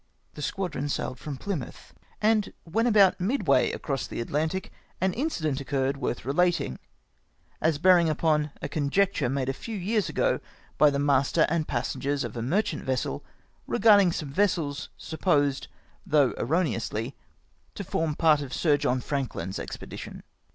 The 0.33 0.41
squadron 0.41 0.89
sailed 0.89 1.19
from 1.19 1.37
Plymouth; 1.37 1.93
and 2.19 2.53
when 2.63 2.87
about 2.87 3.19
midway 3.21 3.71
across 3.71 4.07
the 4.07 4.19
Atlantic 4.19 4.71
an 4.99 5.13
incident 5.13 5.61
occurred 5.61 5.95
worth 5.97 6.25
relating, 6.25 6.79
as 7.61 7.77
bearmg 7.77 8.09
upon 8.09 8.49
a 8.63 8.67
conjecture 8.67 9.29
made 9.29 9.47
a 9.47 9.53
few 9.53 9.77
years 9.77 10.09
ago, 10.09 10.39
by 10.79 10.89
the 10.89 10.97
master 10.97 11.45
and 11.49 11.67
passengers 11.67 12.23
of 12.23 12.35
a 12.35 12.41
merchant 12.41 12.83
vessel, 12.83 13.23
regarding 13.67 14.11
some 14.11 14.31
vessels, 14.31 14.89
supposed, 14.97 15.67
though 16.03 16.31
erro 16.31 16.63
neously, 16.63 17.13
to 17.75 17.83
form 17.83 18.15
part 18.15 18.41
of 18.41 18.55
Sir 18.55 18.77
John 18.77 19.01
Frankhn's 19.01 19.59
expedition. 19.59 20.23